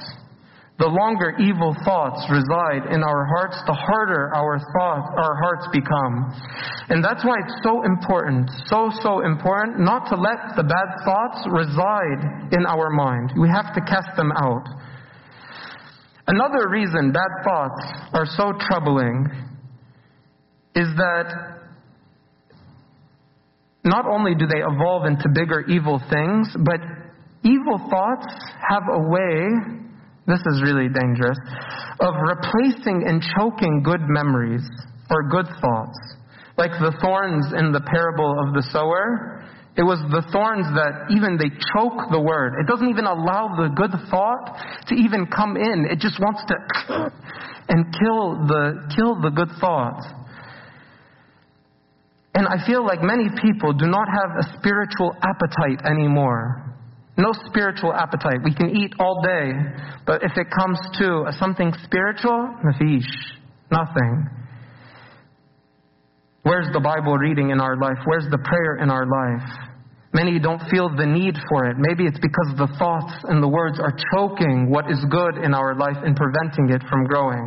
The 0.78 0.86
longer 0.86 1.34
evil 1.42 1.74
thoughts 1.82 2.22
reside 2.30 2.94
in 2.94 3.02
our 3.02 3.26
hearts, 3.26 3.58
the 3.66 3.74
harder 3.74 4.30
our 4.30 4.62
thoughts, 4.78 5.10
our 5.18 5.34
hearts 5.42 5.66
become. 5.74 6.30
And 6.88 7.02
that's 7.02 7.24
why 7.26 7.34
it's 7.42 7.58
so 7.66 7.82
important, 7.82 8.46
so, 8.70 8.86
so 9.02 9.26
important 9.26 9.82
not 9.82 10.06
to 10.06 10.14
let 10.14 10.38
the 10.54 10.62
bad 10.62 10.88
thoughts 11.02 11.42
reside 11.50 12.54
in 12.54 12.62
our 12.62 12.90
mind. 12.94 13.34
We 13.34 13.50
have 13.50 13.74
to 13.74 13.82
cast 13.90 14.14
them 14.14 14.30
out. 14.38 14.70
Another 16.28 16.68
reason 16.68 17.10
bad 17.10 17.30
thoughts 17.42 17.80
are 18.12 18.26
so 18.26 18.52
troubling 18.60 19.26
is 20.74 20.88
that 20.96 21.58
not 23.82 24.04
only 24.06 24.34
do 24.34 24.46
they 24.46 24.60
evolve 24.60 25.06
into 25.06 25.24
bigger 25.34 25.64
evil 25.68 25.98
things, 26.10 26.54
but 26.66 26.80
evil 27.42 27.78
thoughts 27.88 28.26
have 28.68 28.82
a 28.92 29.08
way, 29.08 29.48
this 30.26 30.40
is 30.52 30.62
really 30.62 30.88
dangerous, 30.92 31.38
of 32.00 32.12
replacing 32.20 33.04
and 33.08 33.22
choking 33.34 33.82
good 33.82 34.02
memories 34.02 34.68
or 35.10 35.30
good 35.30 35.46
thoughts. 35.62 35.98
Like 36.58 36.72
the 36.72 36.94
thorns 37.00 37.54
in 37.56 37.72
the 37.72 37.80
parable 37.80 38.36
of 38.46 38.52
the 38.52 38.68
sower, 38.70 39.37
it 39.78 39.86
was 39.86 40.02
the 40.10 40.26
thorns 40.34 40.66
that 40.74 41.06
even 41.14 41.38
they 41.38 41.54
choke 41.70 42.10
the 42.10 42.18
word. 42.18 42.58
It 42.58 42.66
doesn't 42.66 42.90
even 42.90 43.06
allow 43.06 43.54
the 43.54 43.70
good 43.70 43.94
thought 44.10 44.58
to 44.90 44.94
even 44.98 45.30
come 45.30 45.54
in. 45.54 45.86
It 45.86 46.02
just 46.02 46.18
wants 46.18 46.42
to 46.50 46.54
and 47.70 47.86
kill 47.94 48.42
the 48.50 48.90
kill 48.98 49.22
the 49.22 49.30
good 49.30 49.54
thought. 49.62 50.02
And 52.34 52.50
I 52.50 52.58
feel 52.66 52.82
like 52.82 53.06
many 53.06 53.30
people 53.38 53.70
do 53.72 53.86
not 53.86 54.10
have 54.10 54.42
a 54.42 54.58
spiritual 54.58 55.14
appetite 55.22 55.86
anymore. 55.86 56.74
No 57.16 57.30
spiritual 57.46 57.94
appetite. 57.94 58.42
We 58.42 58.54
can 58.54 58.74
eat 58.74 58.94
all 58.98 59.22
day, 59.22 59.54
but 60.06 60.24
if 60.24 60.34
it 60.34 60.50
comes 60.50 60.78
to 60.98 61.30
something 61.38 61.70
spiritual, 61.84 62.50
nafish, 62.66 63.10
nothing. 63.70 64.26
Where's 66.42 66.66
the 66.72 66.80
Bible 66.80 67.14
reading 67.14 67.50
in 67.50 67.60
our 67.60 67.76
life? 67.76 67.98
Where's 68.06 68.26
the 68.30 68.38
prayer 68.38 68.82
in 68.82 68.90
our 68.90 69.06
life? 69.06 69.67
Many 70.14 70.38
don't 70.38 70.62
feel 70.70 70.88
the 70.88 71.04
need 71.04 71.36
for 71.50 71.68
it. 71.68 71.76
Maybe 71.76 72.08
it's 72.08 72.18
because 72.18 72.56
the 72.56 72.72
thoughts 72.78 73.12
and 73.28 73.42
the 73.42 73.48
words 73.48 73.78
are 73.78 73.92
choking 74.14 74.70
what 74.70 74.90
is 74.90 75.04
good 75.10 75.36
in 75.44 75.52
our 75.52 75.76
life 75.76 76.00
and 76.00 76.16
preventing 76.16 76.72
it 76.72 76.80
from 76.88 77.04
growing. 77.04 77.44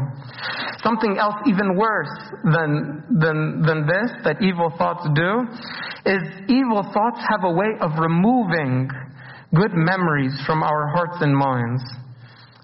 Something 0.83 1.17
else 1.17 1.41
even 1.47 1.75
worse 1.75 2.13
than, 2.45 3.01
than, 3.17 3.65
than 3.65 3.87
this 3.89 4.13
that 4.23 4.41
evil 4.41 4.71
thoughts 4.77 5.09
do 5.17 5.41
is 6.05 6.21
evil 6.49 6.85
thoughts 6.93 7.17
have 7.29 7.43
a 7.43 7.51
way 7.51 7.73
of 7.81 7.97
removing 7.97 8.89
good 9.55 9.73
memories 9.73 10.33
from 10.45 10.61
our 10.61 10.87
hearts 10.93 11.17
and 11.21 11.35
minds. 11.35 11.81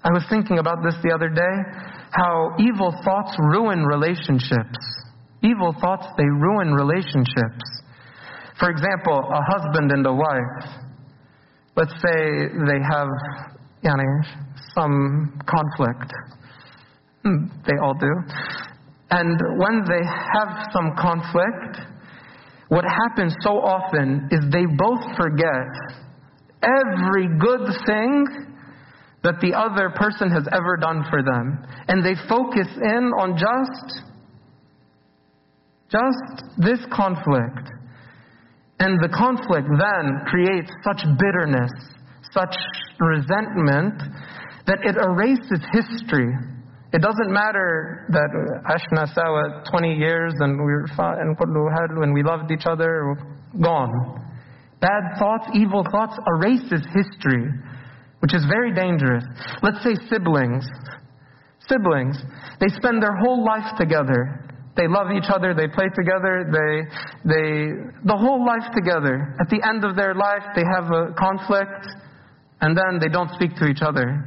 I 0.04 0.10
was 0.14 0.22
thinking 0.30 0.58
about 0.58 0.78
this 0.84 0.94
the 1.02 1.10
other 1.10 1.28
day, 1.28 1.56
how 2.12 2.54
evil 2.58 2.94
thoughts 3.04 3.34
ruin 3.38 3.82
relationships. 3.84 4.78
Evil 5.42 5.74
thoughts, 5.80 6.06
they 6.16 6.24
ruin 6.24 6.72
relationships. 6.72 7.66
For 8.58 8.70
example, 8.70 9.18
a 9.32 9.42
husband 9.52 9.92
and 9.92 10.06
a 10.06 10.12
wife. 10.12 10.64
Let's 11.76 11.92
say 12.02 12.48
they 12.66 12.80
have 12.90 13.08
yani, 13.84 14.24
some 14.74 15.40
conflict. 15.46 16.12
Hmm, 17.24 17.46
they 17.66 17.78
all 17.82 17.94
do. 17.94 18.12
And 19.10 19.40
when 19.56 19.84
they 19.88 20.04
have 20.04 20.66
some 20.72 20.94
conflict, 21.00 21.78
what 22.68 22.84
happens 22.84 23.34
so 23.40 23.60
often 23.60 24.28
is 24.30 24.40
they 24.52 24.66
both 24.76 25.00
forget 25.16 25.70
every 26.62 27.28
good 27.38 27.66
thing 27.86 28.26
that 29.22 29.40
the 29.40 29.54
other 29.54 29.90
person 29.90 30.30
has 30.30 30.46
ever 30.52 30.76
done 30.76 31.04
for 31.10 31.22
them. 31.22 31.64
And 31.88 32.04
they 32.04 32.14
focus 32.28 32.68
in 32.76 33.12
on 33.18 33.38
just, 33.38 34.02
just 35.90 36.44
this 36.58 36.80
conflict. 36.92 37.70
And 38.80 38.98
the 39.02 39.08
conflict 39.10 39.66
then 39.66 40.22
creates 40.26 40.70
such 40.86 41.02
bitterness, 41.18 41.70
such 42.30 42.54
resentment 43.00 43.98
that 44.66 44.78
it 44.84 44.94
erases 44.96 45.64
history. 45.72 46.30
It 46.92 47.02
doesn't 47.02 47.32
matter 47.32 48.06
that 48.08 48.30
uh, 48.32 48.72
Ashna 48.72 49.12
Sawa 49.12 49.64
20 49.70 49.94
years 49.94 50.32
and 50.38 50.56
we 50.56 50.72
were 50.72 50.86
and 50.96 51.36
when 51.98 52.12
we 52.12 52.22
loved 52.22 52.50
each 52.50 52.66
other, 52.66 53.14
gone. 53.60 54.24
Bad 54.80 55.18
thoughts, 55.18 55.44
evil 55.54 55.84
thoughts 55.90 56.16
erases 56.38 56.86
history, 56.94 57.50
which 58.20 58.32
is 58.32 58.44
very 58.48 58.72
dangerous. 58.72 59.24
Let's 59.62 59.82
say 59.82 59.96
siblings. 60.08 60.64
Siblings. 61.68 62.16
They 62.60 62.68
spend 62.68 63.02
their 63.02 63.16
whole 63.16 63.44
life 63.44 63.76
together. 63.76 64.47
They 64.78 64.86
love 64.86 65.10
each 65.10 65.26
other, 65.28 65.54
they 65.54 65.66
play 65.66 65.90
together, 65.90 66.46
they, 66.46 66.86
they, 67.26 67.46
the 68.06 68.16
whole 68.16 68.46
life 68.46 68.70
together. 68.72 69.34
At 69.42 69.50
the 69.50 69.58
end 69.66 69.82
of 69.84 69.96
their 69.96 70.14
life, 70.14 70.46
they 70.54 70.62
have 70.62 70.86
a 70.94 71.12
conflict, 71.18 71.82
and 72.60 72.78
then 72.78 73.02
they 73.02 73.08
don't 73.10 73.34
speak 73.34 73.56
to 73.56 73.66
each 73.66 73.82
other. 73.82 74.22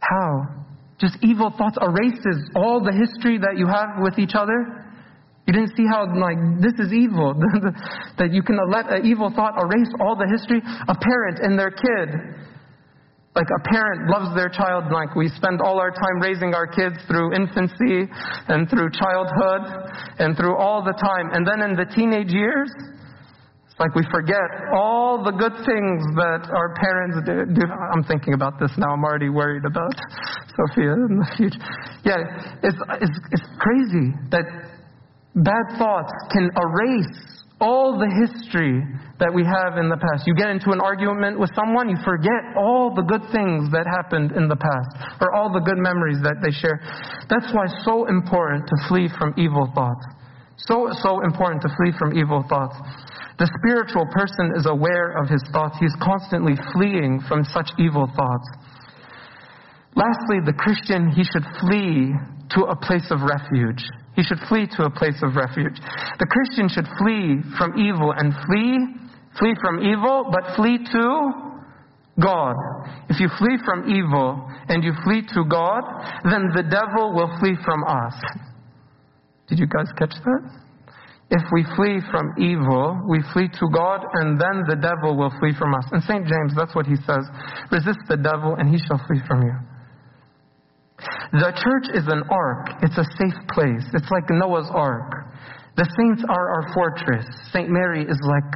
How? 0.00 0.52
Just 1.00 1.16
evil 1.22 1.48
thoughts 1.56 1.78
erases 1.80 2.50
all 2.54 2.84
the 2.84 2.92
history 2.92 3.38
that 3.38 3.56
you 3.56 3.66
have 3.66 4.04
with 4.04 4.18
each 4.18 4.36
other? 4.36 4.84
You 5.46 5.54
didn't 5.54 5.72
see 5.74 5.86
how, 5.88 6.04
like, 6.04 6.36
this 6.60 6.76
is 6.76 6.92
evil. 6.92 7.32
that 8.18 8.36
you 8.36 8.42
can 8.42 8.58
let 8.68 8.92
an 8.92 9.06
evil 9.06 9.32
thought 9.34 9.56
erase 9.56 9.88
all 9.98 10.14
the 10.14 10.28
history? 10.28 10.60
A 10.60 10.94
parent 10.94 11.40
and 11.40 11.58
their 11.58 11.70
kid. 11.70 12.44
Like 13.36 13.52
a 13.52 13.62
parent 13.68 14.08
loves 14.08 14.34
their 14.34 14.48
child, 14.48 14.84
like 14.90 15.14
we 15.14 15.28
spend 15.28 15.60
all 15.60 15.78
our 15.78 15.90
time 15.90 16.24
raising 16.24 16.54
our 16.54 16.66
kids 16.66 16.96
through 17.06 17.36
infancy 17.36 18.08
and 18.48 18.64
through 18.70 18.88
childhood 18.96 19.92
and 20.18 20.34
through 20.38 20.56
all 20.56 20.82
the 20.82 20.96
time. 20.96 21.28
And 21.36 21.46
then 21.46 21.60
in 21.60 21.76
the 21.76 21.84
teenage 21.84 22.32
years, 22.32 22.72
it's 23.68 23.76
like 23.78 23.94
we 23.94 24.08
forget 24.10 24.72
all 24.72 25.22
the 25.22 25.32
good 25.36 25.52
things 25.68 26.00
that 26.16 26.48
our 26.48 26.72
parents 26.80 27.28
do. 27.28 27.60
I'm 27.92 28.04
thinking 28.04 28.32
about 28.32 28.58
this 28.58 28.72
now. 28.78 28.96
I'm 28.96 29.04
already 29.04 29.28
worried 29.28 29.66
about 29.66 29.92
Sophia 30.56 30.96
in 30.96 31.20
the 31.20 31.28
future. 31.36 31.60
Yeah, 32.08 32.16
it's, 32.64 32.80
it's, 33.04 33.18
it's 33.32 33.48
crazy 33.60 34.16
that 34.32 34.48
bad 35.36 35.76
thoughts 35.76 36.12
can 36.32 36.48
erase 36.56 37.44
all 37.60 37.98
the 38.00 38.08
history 38.08 38.80
that 39.18 39.32
we 39.32 39.44
have 39.44 39.80
in 39.80 39.88
the 39.88 39.96
past. 39.96 40.28
You 40.28 40.36
get 40.36 40.52
into 40.52 40.76
an 40.76 40.80
argument 40.80 41.40
with 41.40 41.48
someone, 41.56 41.88
you 41.88 41.96
forget 42.04 42.52
all 42.56 42.92
the 42.92 43.02
good 43.02 43.24
things 43.32 43.72
that 43.72 43.88
happened 43.88 44.36
in 44.36 44.48
the 44.48 44.56
past, 44.56 44.92
or 45.24 45.32
all 45.32 45.48
the 45.48 45.64
good 45.64 45.80
memories 45.80 46.20
that 46.20 46.44
they 46.44 46.52
share. 46.52 46.76
That's 47.32 47.48
why 47.56 47.64
it's 47.64 47.80
so 47.84 48.06
important 48.08 48.68
to 48.68 48.76
flee 48.88 49.08
from 49.16 49.32
evil 49.40 49.72
thoughts. 49.72 50.04
So, 50.68 50.88
so 51.00 51.24
important 51.24 51.62
to 51.62 51.70
flee 51.80 51.92
from 51.96 52.16
evil 52.16 52.44
thoughts. 52.48 52.76
The 53.38 53.48
spiritual 53.60 54.08
person 54.12 54.52
is 54.56 54.64
aware 54.64 55.16
of 55.16 55.28
his 55.28 55.44
thoughts. 55.52 55.76
He's 55.80 55.96
constantly 56.00 56.56
fleeing 56.72 57.20
from 57.28 57.44
such 57.44 57.68
evil 57.78 58.08
thoughts. 58.16 58.48
Lastly, 59.96 60.44
the 60.44 60.56
Christian, 60.56 61.08
he 61.08 61.24
should 61.24 61.44
flee 61.60 62.12
to 62.50 62.64
a 62.64 62.76
place 62.76 63.06
of 63.10 63.20
refuge. 63.22 63.82
He 64.14 64.22
should 64.22 64.40
flee 64.48 64.66
to 64.76 64.84
a 64.84 64.90
place 64.90 65.20
of 65.22 65.36
refuge. 65.36 65.76
The 66.18 66.26
Christian 66.26 66.68
should 66.68 66.88
flee 66.98 67.42
from 67.58 67.76
evil 67.78 68.12
and 68.16 68.32
flee, 68.46 69.10
flee 69.38 69.54
from 69.60 69.84
evil, 69.84 70.30
but 70.32 70.56
flee 70.56 70.78
to 70.78 71.46
God. 72.20 72.56
If 73.10 73.20
you 73.20 73.28
flee 73.38 73.58
from 73.64 73.90
evil 73.90 74.48
and 74.68 74.82
you 74.82 74.92
flee 75.04 75.22
to 75.34 75.44
God, 75.44 75.82
then 76.24 76.48
the 76.56 76.64
devil 76.64 77.12
will 77.12 77.30
flee 77.40 77.56
from 77.64 77.84
us. 77.84 78.14
Did 79.48 79.58
you 79.58 79.66
guys 79.66 79.92
catch 79.98 80.14
that? 80.24 80.66
If 81.28 81.42
we 81.52 81.66
flee 81.74 81.98
from 82.10 82.34
evil, 82.38 83.02
we 83.08 83.18
flee 83.34 83.48
to 83.48 83.66
God, 83.74 84.00
and 84.14 84.40
then 84.40 84.62
the 84.68 84.78
devil 84.78 85.16
will 85.16 85.32
flee 85.40 85.52
from 85.58 85.74
us. 85.74 85.84
And 85.90 86.02
St. 86.04 86.22
James, 86.22 86.54
that's 86.56 86.74
what 86.74 86.86
he 86.86 86.94
says 87.02 87.26
resist 87.70 87.98
the 88.08 88.16
devil, 88.16 88.54
and 88.54 88.70
he 88.70 88.78
shall 88.86 89.02
flee 89.06 89.20
from 89.26 89.42
you. 89.42 89.54
The 91.32 91.52
church 91.60 91.92
is 91.94 92.06
an 92.08 92.22
ark. 92.30 92.68
It's 92.82 92.96
a 92.96 93.04
safe 93.18 93.38
place. 93.52 93.84
It's 93.92 94.10
like 94.10 94.24
Noah's 94.30 94.70
ark. 94.72 95.26
The 95.76 95.84
saints 95.84 96.24
are 96.28 96.48
our 96.48 96.72
fortress. 96.72 97.26
St. 97.52 97.68
Mary 97.68 98.00
is 98.00 98.18
like 98.24 98.48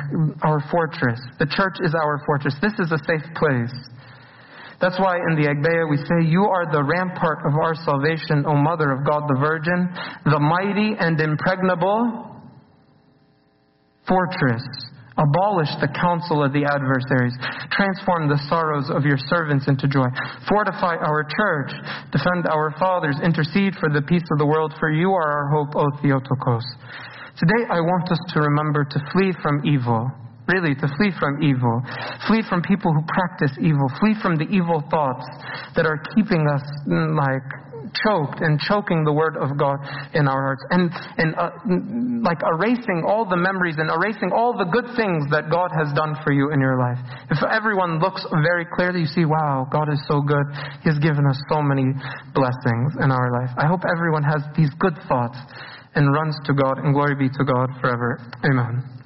our 0.42 0.64
fortress. 0.70 1.20
The 1.38 1.44
church 1.44 1.76
is 1.84 1.94
our 1.94 2.22
fortress. 2.24 2.56
This 2.62 2.72
is 2.80 2.92
a 2.92 3.00
safe 3.04 3.28
place. 3.36 3.76
That's 4.80 4.98
why 4.98 5.20
in 5.28 5.36
the 5.36 5.52
Agpeya 5.52 5.84
we 5.90 5.98
say, 5.98 6.24
You 6.24 6.48
are 6.48 6.64
the 6.72 6.82
rampart 6.82 7.44
of 7.44 7.52
our 7.60 7.74
salvation, 7.84 8.48
O 8.48 8.56
Mother 8.56 8.90
of 8.92 9.04
God 9.04 9.28
the 9.28 9.36
Virgin, 9.38 9.92
the 10.24 10.40
mighty 10.40 10.96
and 10.98 11.20
impregnable 11.20 12.40
fortress 14.08 14.64
Abolish 15.18 15.70
the 15.82 15.90
counsel 15.90 16.44
of 16.44 16.52
the 16.52 16.62
adversaries. 16.62 17.34
Transform 17.74 18.30
the 18.30 18.38
sorrows 18.46 18.90
of 18.90 19.02
your 19.02 19.18
servants 19.26 19.66
into 19.66 19.88
joy. 19.88 20.06
Fortify 20.46 20.96
our 21.02 21.26
church. 21.26 21.72
Defend 22.14 22.46
our 22.46 22.70
fathers. 22.78 23.18
Intercede 23.22 23.74
for 23.80 23.90
the 23.90 24.02
peace 24.02 24.26
of 24.30 24.38
the 24.38 24.46
world, 24.46 24.72
for 24.78 24.90
you 24.90 25.10
are 25.10 25.28
our 25.28 25.48
hope, 25.50 25.74
O 25.74 25.86
Theotokos. 26.00 26.64
Today 27.36 27.64
I 27.72 27.80
want 27.80 28.10
us 28.12 28.20
to 28.34 28.40
remember 28.40 28.84
to 28.84 28.98
flee 29.12 29.32
from 29.42 29.64
evil. 29.64 30.10
Really, 30.48 30.74
to 30.74 30.86
flee 30.98 31.12
from 31.18 31.42
evil. 31.42 31.82
Flee 32.26 32.42
from 32.48 32.62
people 32.62 32.92
who 32.92 33.02
practice 33.06 33.54
evil. 33.60 33.86
Flee 34.00 34.14
from 34.20 34.34
the 34.34 34.48
evil 34.50 34.82
thoughts 34.90 35.26
that 35.76 35.86
are 35.86 36.02
keeping 36.14 36.42
us 36.50 36.64
mm, 36.88 37.14
like 37.14 37.69
choked 37.94 38.40
and 38.40 38.58
choking 38.60 39.04
the 39.04 39.12
word 39.12 39.36
of 39.36 39.56
God 39.58 39.78
in 40.14 40.28
our 40.28 40.54
hearts 40.54 40.64
and, 40.70 40.90
and 41.18 41.34
uh, 41.36 41.50
like 42.22 42.38
erasing 42.42 43.04
all 43.06 43.28
the 43.28 43.36
memories 43.36 43.76
and 43.78 43.90
erasing 43.90 44.30
all 44.34 44.56
the 44.56 44.66
good 44.68 44.86
things 44.96 45.26
that 45.30 45.50
God 45.50 45.70
has 45.74 45.92
done 45.94 46.16
for 46.24 46.32
you 46.32 46.52
in 46.52 46.60
your 46.60 46.78
life. 46.78 46.98
If 47.30 47.38
everyone 47.42 47.98
looks 47.98 48.24
very 48.42 48.66
clearly, 48.66 49.00
you 49.00 49.10
see, 49.10 49.24
wow, 49.24 49.66
God 49.70 49.92
is 49.92 50.00
so 50.06 50.20
good. 50.20 50.46
He 50.82 50.90
has 50.90 50.98
given 50.98 51.26
us 51.26 51.38
so 51.50 51.62
many 51.62 51.86
blessings 52.34 52.96
in 53.02 53.10
our 53.10 53.30
life. 53.32 53.50
I 53.58 53.66
hope 53.66 53.82
everyone 53.84 54.22
has 54.22 54.42
these 54.56 54.70
good 54.78 54.96
thoughts 55.08 55.38
and 55.94 56.12
runs 56.12 56.36
to 56.46 56.54
God 56.54 56.78
and 56.78 56.94
glory 56.94 57.14
be 57.16 57.28
to 57.28 57.44
God 57.44 57.68
forever. 57.80 58.18
Amen. 58.44 59.00